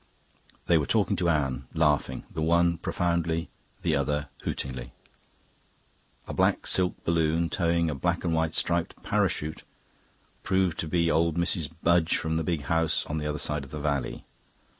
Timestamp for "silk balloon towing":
6.65-7.87